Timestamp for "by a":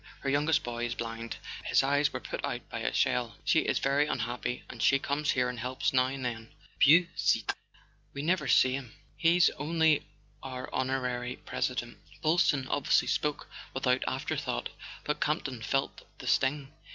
2.69-2.91